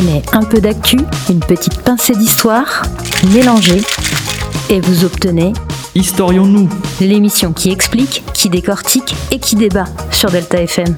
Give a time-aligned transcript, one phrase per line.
[0.00, 0.96] Prenez un peu d'actu,
[1.28, 2.84] une petite pincée d'histoire,
[3.34, 3.82] mélangez
[4.70, 5.52] et vous obtenez
[5.94, 6.70] Historions-nous
[7.02, 10.96] l'émission qui explique, qui décortique et qui débat sur Delta FM.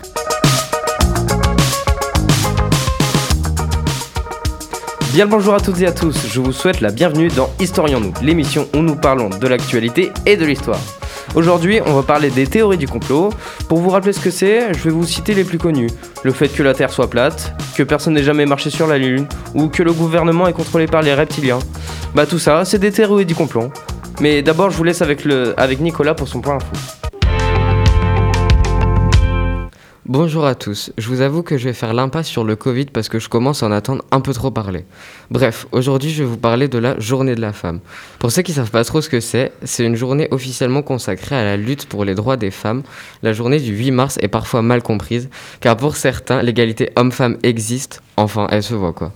[5.12, 8.12] Bien le bonjour à toutes et à tous, je vous souhaite la bienvenue dans Historions-nous,
[8.22, 10.78] l'émission où nous parlons de l'actualité et de l'histoire.
[11.34, 13.30] Aujourd'hui, on va parler des théories du complot.
[13.68, 15.88] Pour vous rappeler ce que c'est, je vais vous citer les plus connues.
[16.24, 19.26] Le fait que la Terre soit plate, que personne n'ait jamais marché sur la Lune,
[19.54, 21.60] ou que le gouvernement est contrôlé par les reptiliens.
[22.14, 23.70] Bah tout ça, c'est des théories du complot.
[24.20, 25.26] Mais d'abord, je vous laisse avec,
[25.56, 27.01] avec Nicolas pour son point info.
[30.12, 33.08] Bonjour à tous, je vous avoue que je vais faire l'impasse sur le Covid parce
[33.08, 34.84] que je commence à en attendre un peu trop parler.
[35.30, 37.80] Bref, aujourd'hui je vais vous parler de la journée de la femme.
[38.18, 41.44] Pour ceux qui savent pas trop ce que c'est, c'est une journée officiellement consacrée à
[41.44, 42.82] la lutte pour les droits des femmes.
[43.22, 48.02] La journée du 8 mars est parfois mal comprise, car pour certains, l'égalité homme-femme existe,
[48.18, 49.12] enfin elle se voit quoi.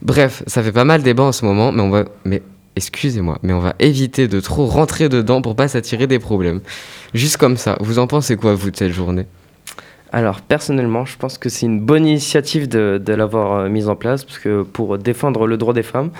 [0.00, 2.06] Bref, ça fait pas mal débat en ce moment, mais on va...
[2.24, 2.40] Mais
[2.74, 6.62] excusez-moi, mais on va éviter de trop rentrer dedans pour pas s'attirer des problèmes.
[7.12, 9.26] Juste comme ça, vous en pensez quoi vous de cette journée?
[10.10, 13.96] Alors personnellement, je pense que c'est une bonne initiative de, de l'avoir euh, mise en
[13.96, 16.10] place parce que pour défendre le droit des femmes,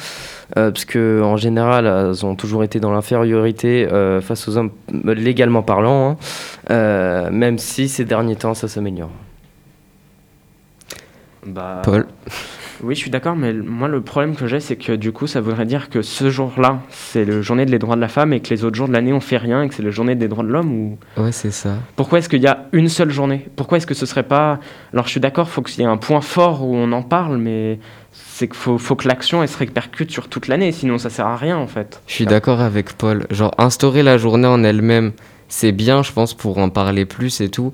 [0.57, 4.71] euh, parce que en général, elles ont toujours été dans l'infériorité euh, face aux hommes
[5.07, 6.17] euh, légalement parlant, hein,
[6.71, 9.11] euh, même si ces derniers temps ça s'améliore.
[11.47, 12.07] Bah, Paul
[12.83, 15.41] Oui, je suis d'accord, mais moi, le problème que j'ai, c'est que du coup, ça
[15.41, 18.51] voudrait dire que ce jour-là, c'est le journée des droits de la femme et que
[18.51, 20.45] les autres jours de l'année, on fait rien et que c'est le journée des droits
[20.45, 20.99] de l'homme ou...
[21.17, 21.75] Ouais, c'est ça.
[21.97, 23.49] Pourquoi est-ce qu'il y a une seule journée?
[23.57, 24.61] Pourquoi est-ce que ce serait pas...
[24.93, 27.39] Alors, je suis d'accord, faut qu'il y ait un point fort où on en parle,
[27.39, 27.81] mais
[28.13, 31.27] c'est qu'il faut, faut que l'action, elle se répercute sur toute l'année, sinon ça sert
[31.27, 32.01] à rien, en fait.
[32.07, 33.27] Je suis d'accord avec Paul.
[33.31, 35.13] Genre, instaurer la journée en elle-même,
[35.49, 37.73] c'est bien, je pense, pour en parler plus et tout.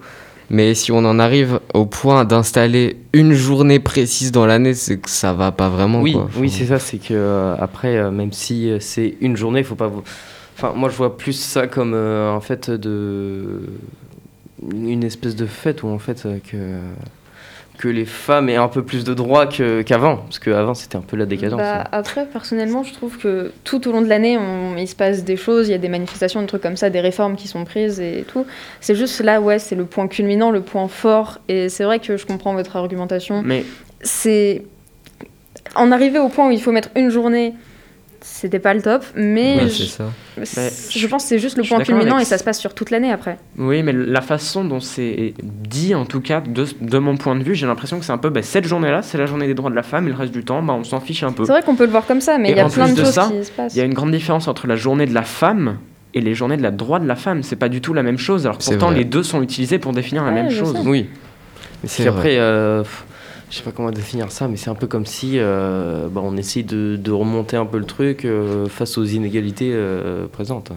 [0.51, 5.09] Mais si on en arrive au point d'installer une journée précise dans l'année, c'est que
[5.09, 6.01] ça va pas vraiment.
[6.01, 6.29] Oui, quoi.
[6.37, 6.79] oui, c'est ça.
[6.79, 9.91] C'est que euh, après, euh, même si euh, c'est une journée, il faut pas.
[10.57, 13.63] Enfin, moi, je vois plus ça comme en fait de
[14.73, 16.79] une espèce de fête où en fait que
[17.79, 21.17] que les femmes aient un peu plus de droits qu'avant, parce qu'avant c'était un peu
[21.17, 21.59] la décadence.
[21.59, 21.89] Bah, hein.
[21.91, 24.39] après, personnellement, je trouve que tout au long de l'année,
[24.79, 27.01] il se passe des choses, il y a des manifestations, des trucs comme ça, des
[27.01, 28.47] réformes qui sont prises et tout.
[28.81, 31.39] C'est juste là, ouais, c'est le point culminant, le point fort.
[31.49, 33.43] Et c'est vrai que je comprends votre argumentation.
[33.45, 33.65] Mais
[34.01, 34.63] C'est.
[35.75, 37.55] En arriver au point où il faut mettre une journée,
[38.27, 40.05] c'était pas le top, mais Ouais, je, ça.
[40.43, 42.91] je- pense que c'est juste le point culminant avec et ça se passe sur toute
[42.91, 43.37] l'année après.
[43.59, 47.45] Oui, mais la façon dont c'est dit, en tout cas, de, de mon point de
[47.45, 49.69] vue, j'ai l'impression que c'est un peu bah, cette journée-là, c'est la journée des droits
[49.71, 51.45] de la femme, et le reste du temps, bah, on s'en fiche un peu.
[51.45, 53.05] C'est vrai qu'on peut le voir comme ça, mais il y a plein de de
[53.05, 53.75] choses ça, qui se passent.
[53.75, 55.77] Il y a une grande différence entre la journée de la femme
[56.15, 57.43] et les journées de la droit de la femme.
[57.43, 58.97] C'est pas du tout la même chose, alors pourtant vrai.
[58.97, 60.73] les deux sont utilisés pour définir la même chose.
[60.75, 60.89] sais.
[60.89, 61.09] Oui.
[61.83, 63.05] Mais C'est après, euh, pff,
[63.55, 66.37] je sais pas comment définir ça, mais c'est un peu comme si euh, bah, on
[66.37, 70.73] essaye de, de remonter un peu le truc euh, face aux inégalités euh, présentes.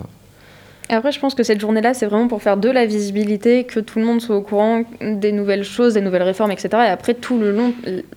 [0.89, 3.79] Et Après, je pense que cette journée-là, c'est vraiment pour faire de la visibilité, que
[3.81, 6.69] tout le monde soit au courant des nouvelles choses, des nouvelles réformes, etc.
[6.73, 7.73] Et après, tout le long,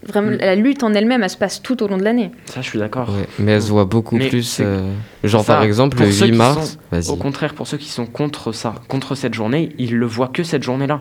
[0.06, 0.36] vraiment, Mm.
[0.40, 2.30] la lutte en elle-même, elle se passe tout au long de l'année.
[2.44, 3.08] Ça, je suis d'accord.
[3.08, 4.58] Ouais, mais elle se voit beaucoup Mais plus.
[4.60, 4.82] euh,
[5.24, 6.72] genre, ça, par exemple, le ceux 8 qui mars.
[6.72, 7.10] sont- Vas-y.
[7.10, 10.42] Au contraire, pour ceux qui sont contre ça, contre cette journée, ils le voient que
[10.44, 11.00] cette journée-là.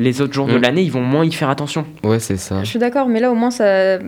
[0.00, 0.62] Les autres jours de Mm.
[0.62, 1.84] l'année, ils vont moins y faire attention.
[2.04, 2.60] Ouais, c'est ça.
[2.64, 3.98] Je suis d'accord, mais là, au moins, ça.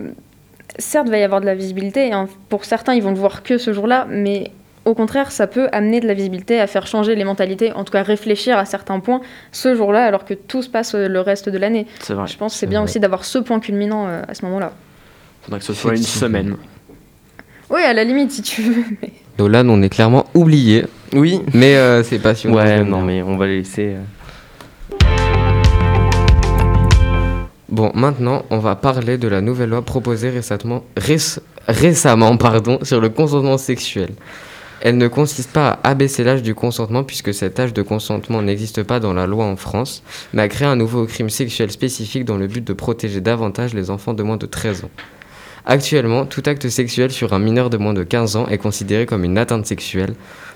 [0.79, 2.11] Certes, il va y avoir de la visibilité.
[2.13, 2.27] hein.
[2.49, 4.49] Pour certains, ils vont le voir que ce jour-là, mais
[4.85, 7.91] au contraire, ça peut amener de la visibilité à faire changer les mentalités, en tout
[7.93, 9.21] cas réfléchir à certains points
[9.51, 11.85] ce jour-là, alors que tout se passe euh, le reste de l'année.
[11.99, 12.25] C'est vrai.
[12.27, 12.89] Je pense que c'est bien vrai.
[12.89, 14.73] aussi d'avoir ce point culminant euh, à ce moment-là.
[15.43, 16.55] Faudrait que ce soit une semaine.
[17.69, 18.83] Oui, à la limite, si tu veux.
[19.01, 20.85] mais- Nolan, on est clairement oublié.
[21.13, 21.39] Oui.
[21.53, 22.55] Mais euh, c'est passionnant.
[22.57, 23.93] Ouais, non, mais on va les laisser.
[23.95, 24.01] euh.
[27.73, 30.83] Bon, maintenant, on va parler de la nouvelle loi proposée récemment,
[32.83, 34.11] sur le consentement sexuel.
[34.81, 38.83] Elle ne consiste pas à abaisser l'âge du consentement puisque cet âge de consentement n'existe
[38.83, 40.03] pas dans la loi en France,
[40.33, 43.89] mais à créer un nouveau crime sexuel spécifique dans le but de protéger davantage les
[43.89, 44.91] enfants de moins de 13 ans.
[45.65, 49.23] Actuellement, tout acte sexuel sur un mineur de moins de 15 ans est considéré comme
[49.23, 50.13] une atteinte sexuelle,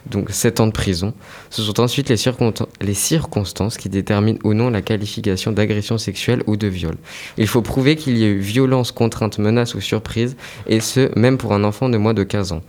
[0.10, 1.14] donc 7 ans de prison.
[1.50, 6.44] Ce sont ensuite les, circon- les circonstances qui déterminent ou non la qualification d'agression sexuelle
[6.48, 6.96] ou de viol.
[7.38, 10.36] Il faut prouver qu'il y a eu violence, contrainte, menace ou surprise,
[10.68, 12.62] et ce, même pour un enfant de moins de 15 ans.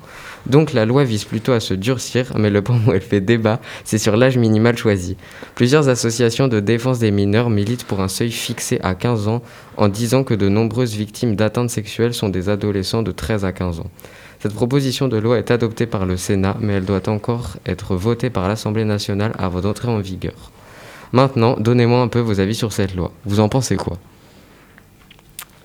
[0.47, 3.61] Donc la loi vise plutôt à se durcir, mais le point où elle fait débat,
[3.85, 5.17] c'est sur l'âge minimal choisi.
[5.55, 9.43] Plusieurs associations de défense des mineurs militent pour un seuil fixé à 15 ans,
[9.77, 13.81] en disant que de nombreuses victimes d'atteintes sexuelles sont des adolescents de 13 à 15
[13.81, 13.91] ans.
[14.41, 18.31] Cette proposition de loi est adoptée par le Sénat, mais elle doit encore être votée
[18.31, 20.53] par l'Assemblée nationale avant d'entrer en vigueur.
[21.13, 23.11] Maintenant, donnez-moi un peu vos avis sur cette loi.
[23.25, 23.99] Vous en pensez quoi?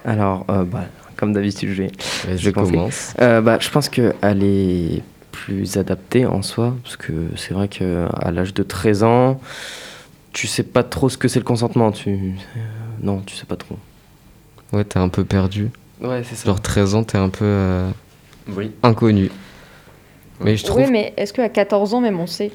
[0.06, 0.86] Alors, euh, bah,
[1.18, 1.92] comme d'habitude, je vais.
[2.38, 3.14] Je commence.
[3.22, 8.32] Euh, bah, je pense qu'elle est plus adaptée en soi, parce que c'est vrai qu'à
[8.32, 9.40] l'âge de 13 ans,
[10.32, 11.92] tu sais pas trop ce que c'est le consentement.
[11.92, 12.10] Tu...
[12.10, 12.60] euh,
[13.02, 13.78] non, tu sais pas trop.
[14.72, 15.70] Ouais, t'es un peu perdu.
[16.02, 17.90] Ouais, c'est Genre 13 ans, t'es un peu euh,
[18.50, 18.72] Oui.
[18.84, 19.30] inconnu.
[20.42, 20.82] Mais je trouve.
[20.84, 22.52] Oui, mais est-ce qu'à 14 ans, même on sait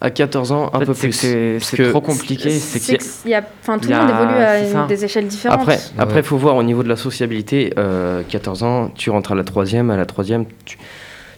[0.00, 1.12] À 14 ans, un En fait, peu plus.
[1.12, 1.58] c'est
[1.90, 2.50] trop compliqué.
[2.50, 5.60] C'est qu'il y a, enfin, tout il le monde évolue à une- des échelles différentes.
[5.60, 6.22] Après, après, Ouais.
[6.22, 7.72] faut voir au niveau de la sociabilité.
[7.78, 10.78] euh, 14 ans, tu rentres à la troisième, à la troisième, tu,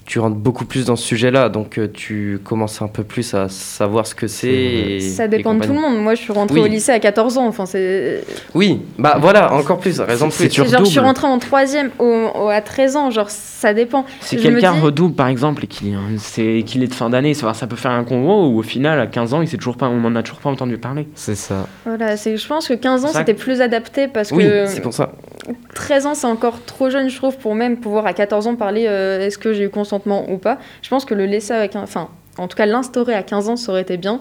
[0.04, 3.48] tu rentres beaucoup plus dans ce sujet-là, donc euh, tu commences un peu plus à
[3.48, 5.00] savoir ce que c'est.
[5.00, 5.98] ça dépend de tout le monde.
[6.02, 6.66] Moi, je suis rentrée Oui.
[6.66, 7.46] au lycée à 14 ans.
[7.46, 8.24] Enfin, c'est.
[8.54, 10.50] Oui, bah voilà, encore plus, raison plus.
[10.52, 12.04] genre, je suis rentrée en troisième au,
[12.34, 13.10] au- à 13 ans.
[13.10, 14.04] Genre, ça dépend.
[14.20, 17.34] si quelqu'un dis- redouble par exemple et qu'il est, c'est- qu'il est de fin d'année,
[17.34, 19.56] ça, va- ça peut faire un convoi où au final à 15 ans il sait
[19.56, 21.06] toujours pas, on en a toujours pas entendu parler.
[21.14, 21.66] C'est ça.
[21.86, 24.92] Voilà, c'est, je pense que 15 ans, c'était plus adapté parce Oui, que c'est pour
[24.94, 25.12] ça.
[25.74, 28.86] 13 ans, c'est encore trop jeune, je trouve, pour même pouvoir à 14 ans parler
[28.86, 30.58] euh, est-ce que j'ai eu consentement ou pas.
[30.82, 31.82] Je pense que le laisser avec un.
[31.82, 32.08] Enfin,
[32.38, 34.20] en tout cas, l'instaurer à 15 ans, ça aurait été bien.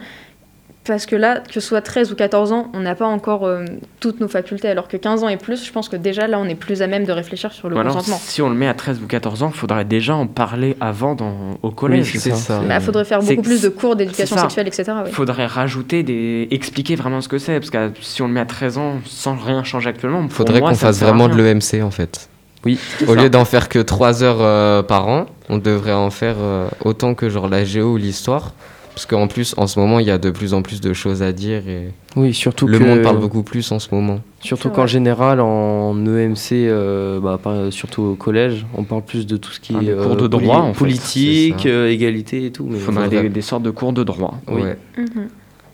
[0.84, 3.66] Parce que là, que ce soit 13 ou 14 ans, on n'a pas encore euh,
[4.00, 4.68] toutes nos facultés.
[4.68, 6.88] Alors que 15 ans et plus, je pense que déjà là, on est plus à
[6.88, 8.18] même de réfléchir sur le consentement.
[8.20, 11.14] si on le met à 13 ou 14 ans, il faudrait déjà en parler avant
[11.14, 12.10] dans, au collège.
[12.16, 12.60] Oui, C'est ça.
[12.64, 14.86] Il Bah, faudrait faire beaucoup plus de cours d'éducation sexuelle, etc.
[14.96, 15.10] oui.
[15.10, 16.48] Il faudrait rajouter des.
[16.50, 17.60] expliquer vraiment ce que c'est.
[17.60, 20.62] Parce que si on le met à 13 ans sans rien changer actuellement, pour Faudrait
[20.62, 22.28] qu'on fasse vraiment de l'EMC en fait.
[22.66, 23.22] Oui, Au ça.
[23.22, 27.14] lieu d'en faire que 3 heures euh, par an, on devrait en faire euh, autant
[27.14, 28.54] que genre la géo ou l'histoire.
[29.02, 31.24] Parce qu'en plus, en ce moment, il y a de plus en plus de choses
[31.24, 34.20] à dire et oui, surtout le que- monde parle beaucoup plus en ce moment.
[34.42, 39.38] Surtout qu'en général, en EMC, euh, bah, par- surtout au collège, on parle plus de
[39.38, 42.52] tout ce qui Ah, est cours de poli- droit, en fait, politique, euh, égalité et
[42.52, 42.68] tout.
[42.70, 44.36] Mais Il faudrait faudrait- des, des sortes de cours de droit.
[44.48, 44.62] Oui.
[44.62, 44.78] Ouais.
[45.00, 45.30] Mhm.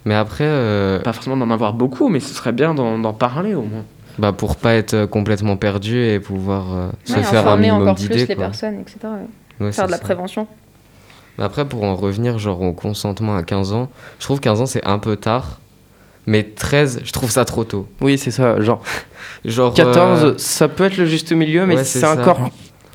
[0.05, 3.63] Mais après, euh, Pas forcément d'en avoir beaucoup, mais ce serait bien d'en parler au
[3.63, 3.83] moins.
[4.19, 7.71] bah, pour pas être euh, complètement perdu et pouvoir euh, se Ouais, faire un informer
[7.71, 8.25] encore plus d'idées.
[8.25, 8.99] les personnes, etc.
[9.03, 9.65] ouais.
[9.65, 10.03] Ouais, Faire de la ça.
[11.37, 13.89] Mais Après, pour en revenir genre au consentement à 15 ans,
[14.19, 15.59] je trouve 15 ans c'est un peu tard.
[16.29, 17.87] Mais 13, je trouve ça trop tôt.
[18.01, 18.59] Oui, c'est ça.
[18.59, 18.81] Genre,
[19.45, 22.49] Genre 14, euh, ça peut être le juste milieu, mais ouais, c'est encore.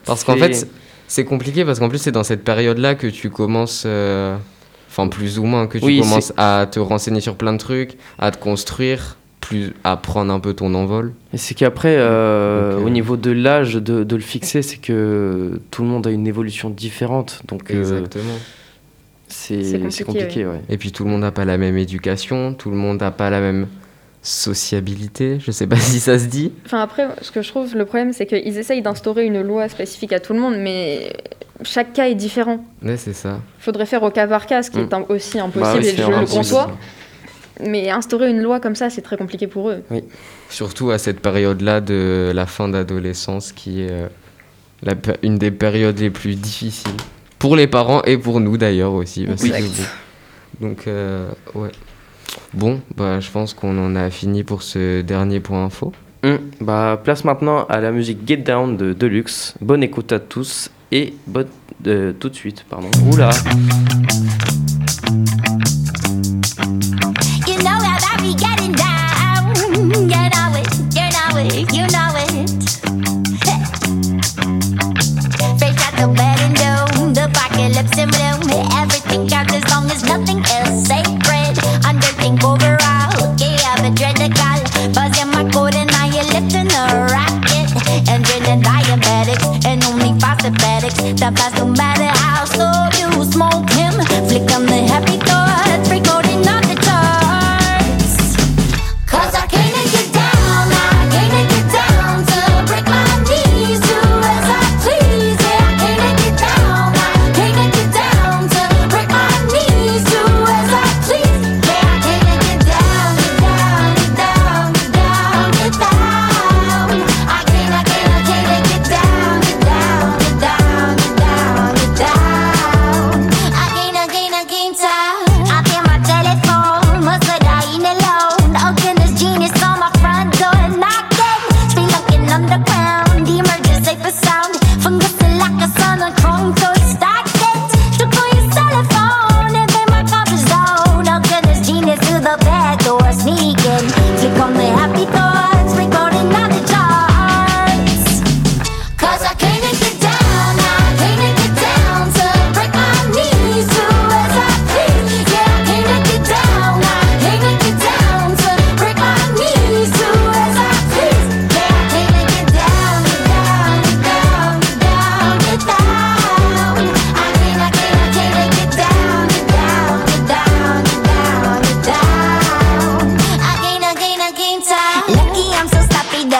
[0.04, 0.68] Parce qu'en fait, c'est-
[1.08, 4.36] c'est compliqué parce qu'en plus, c'est dans cette période-là que tu commences, euh,
[4.90, 7.96] enfin plus ou moins, que tu Oui, commences à te renseigner sur plein de trucs,
[8.18, 11.12] à te construire, plus à prendre un peu ton envol.
[11.34, 14.78] Et c'est qu'après, euh, Donc, euh, au niveau de l'âge de, de le fixer, c'est
[14.78, 17.42] que tout le monde a une évolution différente.
[17.48, 18.24] Donc, euh, Exactement.
[19.28, 20.46] c'est C'est c'est compliqué, compliqué.
[20.46, 20.60] ouais.
[20.70, 23.28] Et puis tout le monde n'a pas la même éducation, tout le monde n'a pas
[23.30, 23.66] la même
[24.22, 26.52] sociabilité, je sais pas si ça se dit.
[26.64, 30.12] Enfin, après, ce que je trouve, le problème, c'est qu'ils essayent d'instaurer une loi spécifique
[30.12, 31.12] à tout le monde, mais
[31.64, 32.64] chaque cas est différent.
[32.82, 33.40] Ouais, c'est ça.
[33.58, 34.82] Il faudrait faire au cas par cas, ce qui Mm.
[34.82, 36.70] est un- aussi Bah impossible, oui, et je le conçois.
[37.60, 39.82] Mais instaurer une loi comme ça, c'est très compliqué pour eux.
[40.48, 44.08] Surtout à cette période-là de la fin d'adolescence qui est euh,
[44.82, 46.92] la une des périodes les plus difficiles.
[47.38, 49.24] Pour les parents et pour nous d'ailleurs aussi.
[49.26, 49.90] parce Exact.
[50.60, 51.70] Donc, euh, ouais.
[52.54, 55.92] Bon, bah, je pense qu'on en a fini pour ce dernier point info.
[56.24, 59.54] Hum, Bah, place maintenant à la musique Get Down de Deluxe.
[59.60, 61.48] Bonne écoute à tous et bonne
[61.86, 62.90] euh, tout de suite, pardon.
[63.10, 63.30] Oula.
[91.22, 93.92] That no matter how slow you smoke him.
[94.28, 95.11] Flick on the happy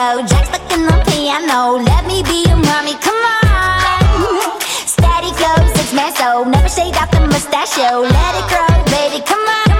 [0.03, 1.77] window, Jack stuck in the piano.
[1.77, 4.61] Let me be your mommy, come on.
[4.85, 8.01] Steady clothes, six man so never shade off the mustachio.
[8.01, 9.72] Let it grow, baby, come on.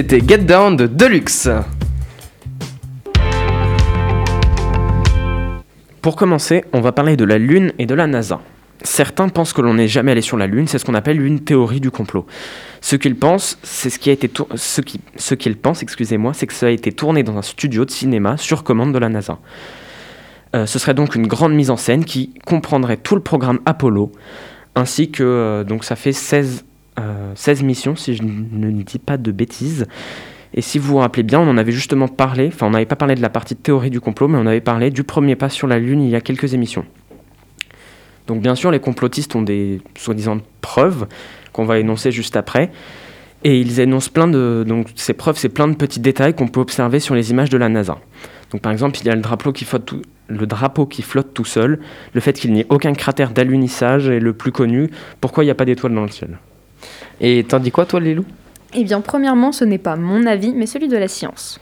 [0.00, 1.50] C'était Get Down de Deluxe.
[6.00, 8.40] Pour commencer, on va parler de la Lune et de la NASA.
[8.80, 11.40] Certains pensent que l'on n'est jamais allé sur la Lune, c'est ce qu'on appelle une
[11.40, 12.24] théorie du complot.
[12.80, 14.80] Ce qu'ils pensent, c'est ce qui a été ce
[15.16, 18.38] ce qu'ils pensent, excusez-moi, c'est que ça a été tourné dans un studio de cinéma
[18.38, 19.38] sur commande de la NASA.
[20.56, 24.12] Euh, ce serait donc une grande mise en scène qui comprendrait tout le programme Apollo,
[24.76, 26.69] ainsi que euh, donc ça fait 16, euh,
[27.34, 29.86] 16 missions si je ne dis pas de bêtises.
[30.52, 32.96] Et si vous vous rappelez bien, on en avait justement parlé, enfin on n'avait pas
[32.96, 35.68] parlé de la partie théorie du complot, mais on avait parlé du premier pas sur
[35.68, 36.84] la Lune il y a quelques émissions.
[38.26, 41.06] Donc bien sûr, les complotistes ont des soi-disant preuves
[41.52, 42.70] qu'on va énoncer juste après.
[43.42, 44.64] Et ils énoncent plein de...
[44.66, 47.56] Donc ces preuves, c'est plein de petits détails qu'on peut observer sur les images de
[47.56, 47.98] la NASA.
[48.50, 51.32] Donc par exemple, il y a le drapeau qui flotte tout, le drapeau qui flotte
[51.32, 51.80] tout seul,
[52.12, 54.90] le fait qu'il n'y ait aucun cratère d'alunissage est le plus connu.
[55.20, 56.38] Pourquoi il n'y a pas d'étoiles dans le ciel?
[57.20, 58.24] Et t'en dis quoi, toi, Lilou?
[58.72, 61.60] Eh bien, premièrement, ce n'est pas mon avis, mais celui de la science.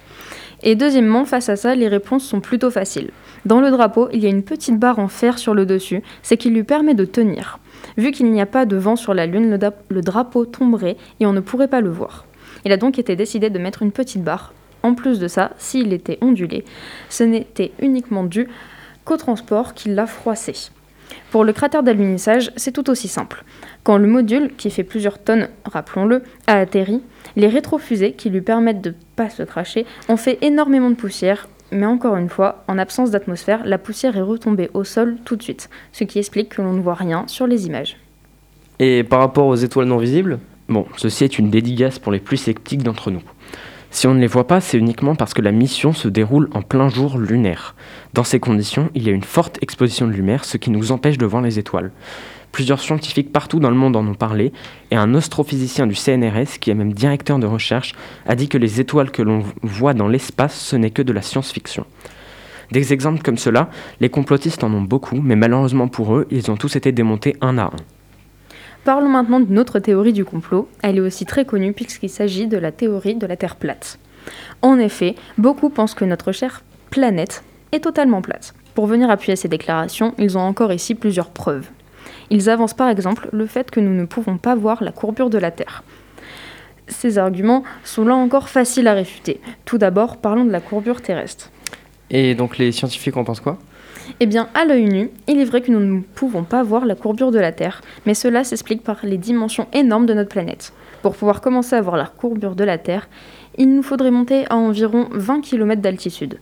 [0.62, 3.10] Et deuxièmement, face à ça, les réponses sont plutôt faciles.
[3.44, 6.36] Dans le drapeau, il y a une petite barre en fer sur le dessus, c'est
[6.36, 7.58] qui lui permet de tenir.
[7.96, 11.26] Vu qu'il n'y a pas de vent sur la Lune, le, le drapeau tomberait et
[11.26, 12.26] on ne pourrait pas le voir.
[12.64, 14.52] Il a donc été décidé de mettre une petite barre.
[14.82, 16.64] En plus de ça, s'il était ondulé,
[17.08, 18.48] ce n'était uniquement dû
[19.04, 20.70] qu'au transport qui l'a froissé.
[21.30, 23.44] Pour le cratère d'alunissage, c'est tout aussi simple.
[23.82, 27.02] Quand le module, qui fait plusieurs tonnes, rappelons-le, a atterri,
[27.36, 31.86] les rétrofusées qui lui permettent de pas se cracher ont fait énormément de poussière, mais
[31.86, 35.68] encore une fois, en absence d'atmosphère, la poussière est retombée au sol tout de suite,
[35.92, 37.98] ce qui explique que l'on ne voit rien sur les images.
[38.78, 42.36] Et par rapport aux étoiles non visibles Bon, ceci est une dédicace pour les plus
[42.36, 43.22] sceptiques d'entre nous.
[43.90, 46.62] Si on ne les voit pas, c'est uniquement parce que la mission se déroule en
[46.62, 47.74] plein jour lunaire.
[48.12, 51.18] Dans ces conditions, il y a une forte exposition de lumière, ce qui nous empêche
[51.18, 51.90] de voir les étoiles.
[52.52, 54.52] Plusieurs scientifiques partout dans le monde en ont parlé,
[54.90, 57.94] et un astrophysicien du CNRS, qui est même directeur de recherche,
[58.26, 61.22] a dit que les étoiles que l'on voit dans l'espace, ce n'est que de la
[61.22, 61.84] science-fiction.
[62.70, 66.56] Des exemples comme cela, les complotistes en ont beaucoup, mais malheureusement pour eux, ils ont
[66.56, 67.97] tous été démontés un à un.
[68.88, 70.66] Parlons maintenant d'une autre théorie du complot.
[70.80, 73.98] Elle est aussi très connue puisqu'il s'agit de la théorie de la Terre plate.
[74.62, 78.54] En effet, beaucoup pensent que notre chère planète est totalement plate.
[78.74, 81.68] Pour venir appuyer ces déclarations, ils ont encore ici plusieurs preuves.
[82.30, 85.36] Ils avancent par exemple le fait que nous ne pouvons pas voir la courbure de
[85.36, 85.82] la Terre.
[86.86, 89.42] Ces arguments sont là encore faciles à réfuter.
[89.66, 91.50] Tout d'abord, parlons de la courbure terrestre.
[92.08, 93.58] Et donc les scientifiques en pensent quoi?
[94.20, 96.94] Eh bien, à l'œil nu, il est vrai que nous ne pouvons pas voir la
[96.94, 100.72] courbure de la Terre, mais cela s'explique par les dimensions énormes de notre planète.
[101.02, 103.08] Pour pouvoir commencer à voir la courbure de la Terre,
[103.56, 106.38] il nous faudrait monter à environ 20 km d'altitude.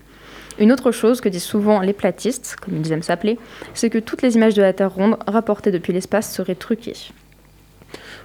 [0.58, 3.38] Une autre chose que disent souvent les platistes, comme ils aiment s'appeler,
[3.74, 6.96] c'est que toutes les images de la Terre ronde rapportées depuis l'espace seraient truquées.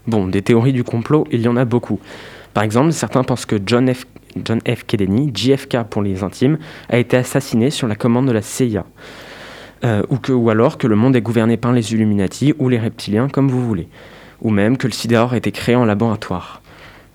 [0.08, 2.00] Bon, des théories du complot, il y en a beaucoup.
[2.54, 4.06] Par exemple, certains pensent que John F.
[4.46, 4.86] John F.
[4.86, 6.58] Kennedy, JFK pour les intimes,
[6.90, 8.86] a été assassiné sur la commande de la CIA.
[9.84, 12.78] Euh, ou, que, ou alors que le monde est gouverné par les Illuminati ou les
[12.78, 13.88] reptiliens, comme vous voulez.
[14.42, 16.62] Ou même que le sida a été créé en laboratoire.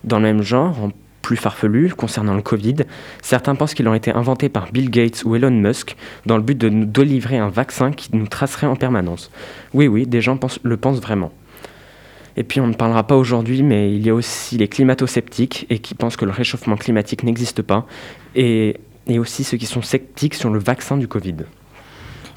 [0.02, 0.90] Dans le même genre, en
[1.22, 2.76] plus farfelu, concernant le Covid,
[3.22, 6.56] certains pensent qu'il aurait été inventé par Bill Gates ou Elon Musk dans le but
[6.58, 9.30] de nous délivrer un vaccin qui nous tracerait en permanence.
[9.72, 11.32] Oui, oui, des gens le pensent vraiment.
[12.36, 15.78] Et puis on ne parlera pas aujourd'hui, mais il y a aussi les climato-sceptiques et
[15.78, 17.86] qui pensent que le réchauffement climatique n'existe pas,
[18.34, 21.36] et aussi ceux qui sont sceptiques sur le vaccin du Covid.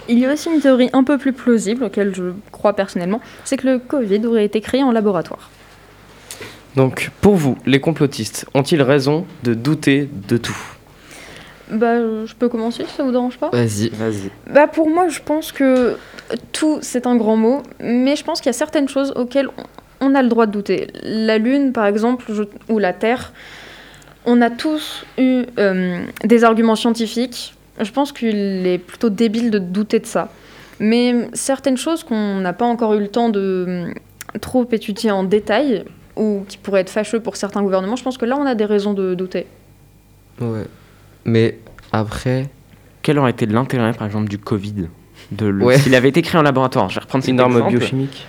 [0.09, 3.57] Il y a aussi une théorie un peu plus plausible, auquel je crois personnellement, c'est
[3.57, 5.49] que le Covid aurait été créé en laboratoire.
[6.75, 10.57] Donc, pour vous, les complotistes ont-ils raison de douter de tout?
[11.71, 13.49] Bah, je peux commencer si ça vous dérange pas?
[13.51, 13.89] Vas-y.
[13.89, 14.31] Vas-y.
[14.51, 15.97] Bah pour moi, je pense que
[16.51, 19.49] tout, c'est un grand mot, mais je pense qu'il y a certaines choses auxquelles
[20.01, 20.87] on- on a le droit de douter.
[21.03, 23.33] La Lune, par exemple, je- ou la Terre,
[24.25, 27.53] on a tous eu euh, des arguments scientifiques.
[27.79, 30.29] Je pense qu'il est plutôt débile de douter de ça.
[30.79, 33.93] Mais certaines choses qu'on n'a pas encore eu le temps de euh,
[34.41, 35.83] trop étudier en détail,
[36.15, 38.65] ou qui pourraient être fâcheux pour certains gouvernements, je pense que là, on a des
[38.65, 39.45] raisons de douter.
[40.39, 40.65] Ouais.
[41.25, 41.57] Mais
[41.91, 42.49] après,
[43.01, 44.87] Quel aurait été l'intérêt, par exemple, du Covid
[45.31, 45.77] de le- Ouais.
[45.79, 47.69] S'il avait été créé en laboratoire, je vais reprendre Une exemple.
[47.69, 48.25] biochimique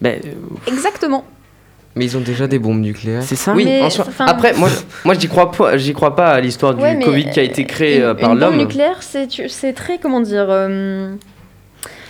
[0.00, 0.32] Ben, euh,
[0.68, 1.24] Exactement.
[1.96, 3.22] Mais ils ont déjà des bombes nucléaires.
[3.22, 4.04] c'est ça Oui, mais, en soi.
[4.08, 4.68] enfin- Après, moi,
[5.04, 7.96] moi j'y crois pas, j'y crois pas à l'histoire du Covid qui a été créé
[7.98, 8.58] Une- euh, par Une bombe l'homme.
[8.58, 10.46] nucléaire, c'est très, comment dire...
[10.48, 11.14] euh,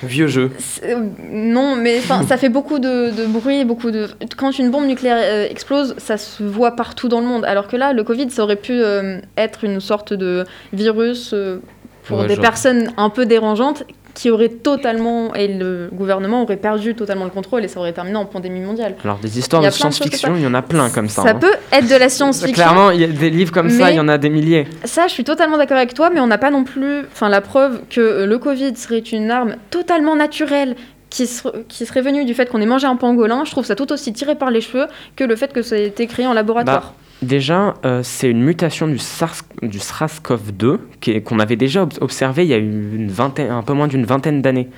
[0.03, 0.51] Vieux jeu.
[0.85, 0.97] Euh,
[1.31, 4.09] Non, mais ça fait beaucoup de, de bruit, beaucoup de.
[4.37, 7.45] Quand une bombe nucléaire euh, explose, ça se voit partout dans le monde.
[7.47, 11.59] Alors que là, le Covid, ça aurait pu euh, être une sorte de virus euh,
[12.05, 16.57] pour Ouais, des genre- personnes un peu dérangeantes qui auraient totalement et le gouvernement aurait
[16.57, 18.95] perdu totalement le contrôle et ça aurait terminé en pandémie mondiale.
[19.05, 21.23] Alors, des histoires de science-fiction, il y en a plein comme ça.
[21.23, 21.35] Ça hein.
[21.35, 22.55] peut être de la science-fiction.
[22.55, 24.67] Clairement, il y a des livres comme ça, il y en a des milliers.
[24.85, 27.41] Ça, je suis totalement d'accord avec toi, mais on n'a pas non plus, enfin, la
[27.41, 30.77] preuve que le Covid serait une arme totalement naturelle
[31.11, 33.45] qui, ser- qui serait venue du fait qu'on ait mangé un pangolin.
[33.45, 35.87] Je trouve ça tout aussi tiré par les cheveux que le fait que ça ait
[35.87, 36.95] été créé en laboratoire.
[37.29, 41.93] Déjà, euh, c'est une mutation du, SARS, du SRAS-CoV-2 qui est- qu'on avait déjà ob-
[42.01, 44.69] observé il y a une vingtaine, un peu moins d'une vingtaine d'années.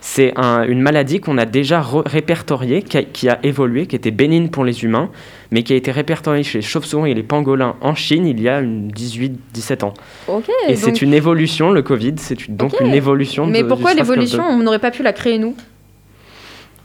[0.00, 4.10] C'est un- une maladie qu'on a déjà répertoriée, qui a, qui a évolué, qui était
[4.10, 5.10] bénigne pour les humains,
[5.50, 8.48] mais qui a été répertoriée chez les chauves-souris et les pangolins en Chine il y
[8.48, 9.94] a 18-17 ans.
[10.68, 14.00] Et donc- c'est une évolution, le Covid, c'est donc une évolution Mais de- pourquoi du
[14.00, 14.10] SRAS-CoV-2.
[14.10, 15.54] l'évolution, on n'aurait pas pu la créer nous?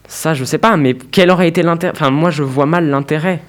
[0.07, 3.39] Ça, je sais pas, mais quel aurait été l'intérêt Enfin, moi, je vois mal l'intérêt.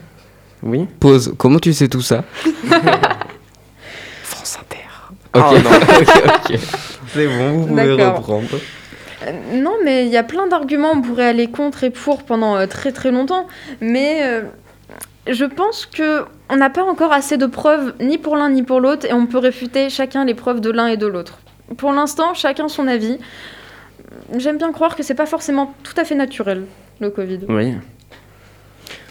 [0.62, 1.34] Oui Pause.
[1.36, 2.24] Comment tu sais tout ça
[4.22, 4.86] France Inter.
[5.34, 5.42] Ok.
[5.50, 5.70] Oh non.
[6.00, 6.58] ok, ok.
[7.08, 8.48] C'est bon, vous pouvez reprendre.
[9.26, 12.56] Euh, Non, mais il y a plein d'arguments, on pourrait aller contre et pour pendant
[12.56, 13.46] euh, très très longtemps,
[13.80, 14.42] mais euh,
[15.28, 18.80] je pense que on n'a pas encore assez de preuves ni pour l'un ni pour
[18.80, 21.38] l'autre, et on peut réfuter chacun les preuves de l'un et de l'autre.
[21.76, 23.18] Pour l'instant, chacun son avis.
[24.36, 26.64] J'aime bien croire que c'est pas forcément tout à fait naturel,
[27.00, 27.40] le Covid.
[27.48, 27.74] Oui.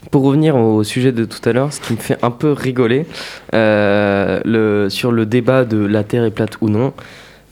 [0.10, 3.06] Pour revenir au sujet de tout à l'heure, ce qui me fait un peu rigoler
[3.54, 6.94] euh, sur le débat de la Terre est plate ou non,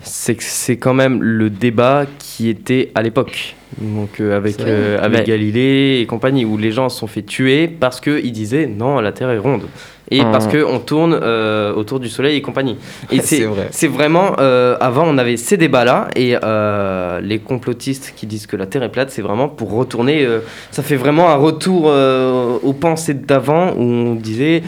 [0.01, 3.55] c'est que c'est quand même le débat qui était à l'époque.
[3.79, 7.21] Donc euh, avec, euh, avec Mais- Galilée et compagnie, où les gens se sont fait
[7.21, 9.63] tuer parce qu'ils disaient non, la Terre est ronde.
[10.11, 12.77] Et parce qu'on tourne euh, autour du Soleil et compagnie.
[13.11, 13.67] Et C'est c'est vrai.
[13.69, 18.55] c'est vraiment, euh, avant on avait ces débats-là, et euh, les complotistes qui disent que
[18.57, 20.39] la Terre est plate, c'est vraiment pour retourner, euh,
[20.71, 24.63] ça fait vraiment un retour euh, aux pensées d'avant, où on disait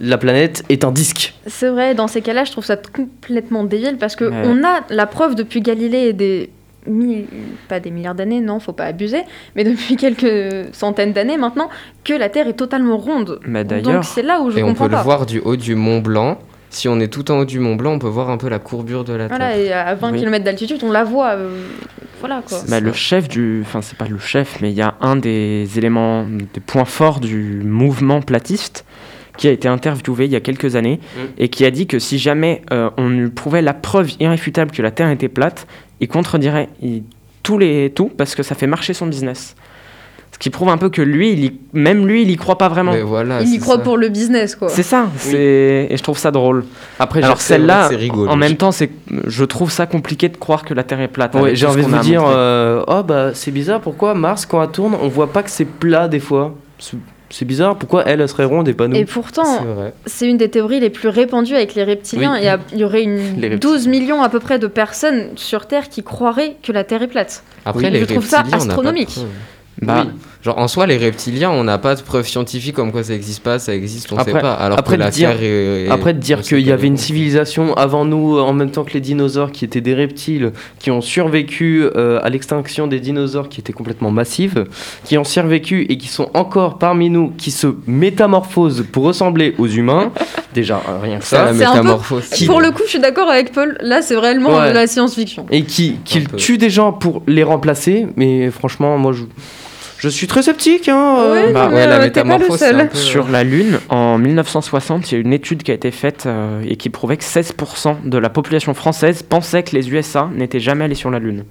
[0.00, 1.34] la planète est un disque.
[1.46, 4.42] C'est vrai, dans ces cas-là, je trouve ça complètement débile parce que Ouais.
[4.44, 6.50] on a la preuve depuis Galilée et des
[6.86, 7.26] mi-
[7.68, 9.20] pas des milliards d'années, non, faut pas abuser,
[9.54, 11.68] mais depuis quelques centaines d'années maintenant,
[12.04, 13.38] que la Terre est totalement ronde.
[13.46, 16.00] Mais d'ailleurs, c'est là où je Et on peut le voir du haut du Mont
[16.00, 16.38] Blanc.
[16.72, 18.60] Si on est tout en haut du Mont Blanc, on peut voir un peu la
[18.60, 19.36] courbure de la Terre.
[19.36, 20.20] Voilà, et à 20 Oui.
[20.20, 21.30] km d'altitude, on la voit.
[21.30, 21.50] euh,
[22.20, 22.58] voilà quoi.
[22.68, 23.60] bah, le chef du.
[23.62, 27.18] Enfin, c'est pas le chef, mais il y a un des éléments, des points forts
[27.20, 28.84] du mouvement platiste
[29.40, 31.20] qui a été interviewé il y a quelques années Mm.
[31.38, 34.82] et qui a dit que si jamais euh, on lui prouvait la preuve irréfutable que
[34.82, 35.66] la Terre était plate,
[36.00, 37.04] il contredirait il-
[37.42, 39.54] tous les, tout parce que ça fait marcher son business.
[40.32, 42.68] Ce qui prouve un peu que lui, il y- même lui, il y croit pas
[42.68, 42.92] vraiment.
[42.92, 43.82] Mais voilà, Il y croit ça.
[43.82, 44.68] pour le business quoi.
[44.68, 46.64] C'est ça, et je trouve ça drôle.
[46.98, 48.30] Après, Alors celle-là, que c'est rigolo.
[48.30, 48.90] en même temps, c'est,
[49.26, 51.34] je trouve ça compliqué de croire que la Terre est plate.
[51.34, 54.70] Ouais, j'ai envie de vous dire, euh, oh bah c'est bizarre, pourquoi Mars quand elle
[54.70, 56.54] tourne, on voit pas que c'est plat des fois?
[57.30, 59.64] C'est- bizarre, pourquoi elle, elle serait ronde et pas nous Et pourtant,
[60.06, 62.32] c'est une des théories les plus répandues avec les reptiliens.
[62.34, 62.38] Oui.
[62.40, 63.56] Il, y a- il y aurait une reptiliens.
[63.56, 67.08] 12 millions à peu près de personnes sur Terre qui croiraient que la Terre est
[67.08, 67.42] plate.
[67.64, 67.90] Après, Oui.
[67.90, 69.18] les Je trouve ça reptiliens, on n'a pas de astronomique.
[69.82, 70.12] Bah, Oui.
[70.42, 73.42] Genre en soi, les reptiliens, on n'a pas de preuves scientifiques comme quoi ça existe
[73.42, 74.54] pas, ça existe, on Après- sait pas.
[74.54, 76.96] Alors après que la dire- Terre est, est- Après de dire qu'il y avait une
[76.96, 81.02] civilisation avant nous, en même temps que les dinosaures, qui étaient des reptiles, qui ont
[81.02, 84.64] survécu euh, à l'extinction des dinosaures, qui était complètement massive,
[85.04, 89.68] qui ont survécu et qui sont encore parmi nous, qui se métamorphosent pour ressembler aux
[89.68, 90.10] humains.
[90.54, 91.52] Déjà, euh, rien que Ça, ça.
[91.52, 93.76] la peu- Pour le coup, je suis d'accord avec Paul.
[93.80, 94.16] Là, c'est
[94.60, 94.68] Ouais.
[94.70, 95.46] de la science-fiction.
[95.50, 96.36] Et qui, qui Un peu.
[96.36, 98.06] tuent des gens pour les remplacer.
[98.16, 99.22] Mais franchement, moi, je,
[99.98, 100.88] je suis très sceptique.
[100.88, 101.46] Hein, euh.
[101.46, 105.18] Ouais, bah, ouais, la euh, métamorphose, un peu- Sur la Lune, en 1960, il y
[105.18, 108.28] a une étude qui a été faite euh, et qui prouvait que 16% de la
[108.28, 111.44] population française pensait que les USA n'étaient jamais allés sur la Lune.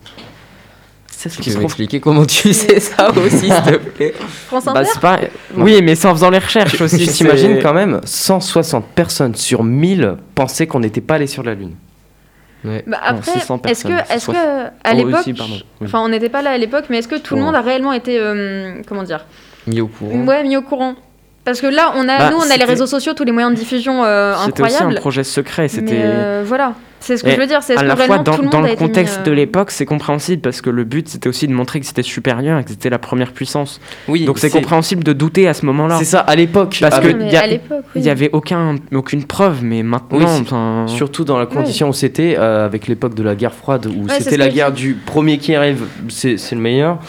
[1.22, 4.14] C'est ce Tu qui peux m'expliquer comment tu sais ça aussi, s'il te plaît
[4.48, 5.20] France Bah, Inter c'est pas...
[5.58, 6.98] Oui, mais c'est en faisant les recherches aussi.
[6.98, 11.56] Tu t'imagines quand même 160 personnes sur 1000 pensaient qu'on n'était pas allé sur la
[11.56, 11.74] Lune.
[12.64, 12.86] Ouais.
[12.88, 15.64] Bah, après, 600 est-ce que, soit- que à Oh, l'époque, oui.
[15.84, 17.92] enfin, on n'était pas là à l'époque, mais est-ce que tout le monde a réellement
[17.92, 19.26] été, euh, comment dire,
[19.68, 20.24] Mis au courant.
[20.26, 20.96] ouais, mis au courant
[21.44, 23.54] Parce que là, on a, Bah, nous, on a les réseaux sociaux, tous les moyens
[23.54, 25.68] de diffusion euh, C'était aussi un projet secret.
[25.68, 27.62] C'était euh, voilà, c'est ce que Et je veux dire.
[27.64, 30.42] C'est à que la fois dans, le dans mis, contexte de euh, l'époque, c'est compréhensible
[30.42, 33.00] parce que le but c'était aussi de montrer que c'était supérieur et que c'était la
[33.00, 33.80] première puissance.
[34.08, 35.98] Oui, Donc c'est compréhensible de douter à ce moment-là.
[36.00, 36.78] C'est ça, à l'époque.
[36.82, 38.02] Parce avec- que mais y a- à l'époque, Il oui.
[38.04, 42.66] n'y avait aucun, aucune preuve, mais maintenant, Oui, Surtout dans la condition où c'était, euh,
[42.66, 46.38] avec l'époque de la guerre froide, où c'était la guerre du premier qui arrive, c'est
[46.38, 47.00] c'est le meilleur.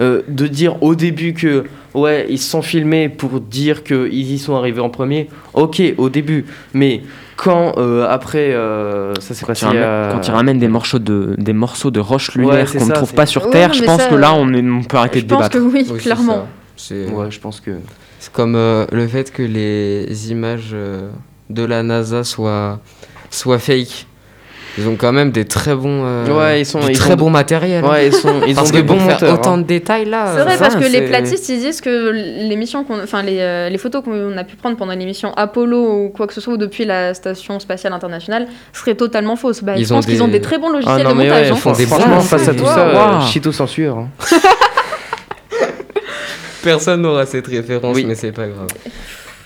[0.00, 4.38] Euh, de dire au début que, ouais, ils se sont filmés pour dire qu'ils y
[4.38, 6.44] sont arrivés en premier, ok, au début.
[6.72, 7.02] Mais
[7.44, 9.66] quand, euh, après, euh, ça s'est quand, passé.
[9.66, 12.68] il ramène, euh, quand il ramène des morceaux de, des morceaux de roches Ouais, lunaires
[12.68, 14.36] c'est qu'on ne trouve pas sur Ouais, Terre, non, je pense ça, que là, euh,
[14.38, 15.56] on, est- on peut arrêter Je de pense débattre.
[15.58, 16.46] que oui, Oui, clairement.
[16.76, 17.70] C'est Ouais, je pense que.
[18.18, 21.10] c'est comme euh, le fait que les images euh,
[21.50, 22.80] de la NASA soient,
[23.30, 24.06] soient fake.
[24.76, 27.30] Ils ont quand même des très bons, euh, Ouais, ils sont- ils très sont- bon
[27.30, 27.84] matériel.
[27.84, 27.90] hein.
[27.90, 29.58] Ouais, ils, sont, ils Parce ont que bons faire autant hein.
[29.58, 30.32] de détails là.
[30.36, 32.10] C'est vrai euh, parce que les platistes ils disent que
[32.48, 36.08] l'émission qu'on enfin les, euh, les photos qu'on a pu prendre pendant l'émission Apollo ou
[36.08, 39.62] quoi que ce soit ou depuis la station spatiale internationale seraient totalement fausses.
[39.62, 41.24] Bah, Ils je ont pense qu'ils ont des- très bons Ah logiciels non, de mais
[41.28, 41.42] montage.
[41.46, 41.56] ouais, hein.
[41.56, 43.26] font des franchement, bons face à tout ça, euh, Waouh.
[43.28, 43.98] Chito censure.
[43.98, 44.08] hein.
[46.62, 48.04] Personne n'aura cette référence, Oui.
[48.06, 48.68] mais c'est pas grave.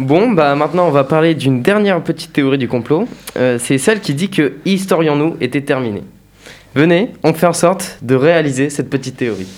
[0.01, 3.09] Bon, bah maintenant on va parler d'une dernière petite théorie du complot.
[3.37, 6.03] Euh, c'est celle qui dit que Historions-nous était terminé.
[6.75, 9.49] Venez, on fait en sorte de réaliser cette petite théorie.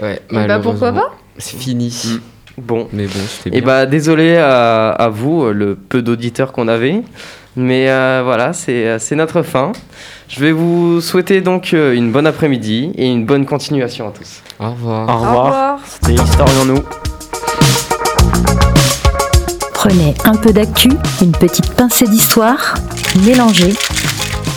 [0.00, 1.10] Ouais, Et bah pourquoi pas?
[1.38, 2.20] C'est fini.
[2.56, 3.66] Bon, Mais bon, c'était et bien.
[3.66, 7.02] bah désolé à, à vous, le peu d'auditeurs qu'on avait.
[7.56, 9.72] Mais euh, voilà, c'est euh, c'est notre fin.
[10.28, 14.40] Je vais vous souhaiter donc euh, une bonne après-midi et une bonne continuation à tous.
[14.58, 15.08] Au revoir.
[15.08, 15.44] Au Au revoir.
[15.46, 15.78] revoir.
[15.86, 16.82] C'était Historions-nous.
[19.86, 20.88] Prenez un peu d'actu,
[21.20, 22.72] une petite pincée d'histoire,
[23.26, 23.74] mélangez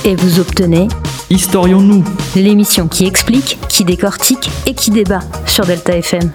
[0.06, 0.88] et vous obtenez
[1.30, 2.06] Historions-nous
[2.38, 6.32] l'émission qui explique, qui décortique et qui débat sur Delta FM.